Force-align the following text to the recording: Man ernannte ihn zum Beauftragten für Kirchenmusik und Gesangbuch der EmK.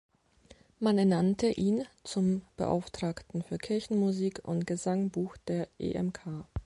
Man 0.79 0.97
ernannte 0.97 1.45
ihn 1.51 1.85
zum 2.03 2.41
Beauftragten 2.57 3.43
für 3.43 3.59
Kirchenmusik 3.59 4.41
und 4.43 4.65
Gesangbuch 4.65 5.37
der 5.47 5.67
EmK. 5.77 6.27